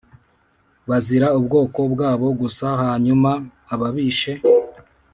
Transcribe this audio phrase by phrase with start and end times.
[0.89, 3.31] bazira ubwoko bwabo gusa hanyuma
[3.73, 4.31] ababishe